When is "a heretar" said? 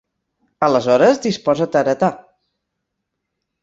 1.79-2.13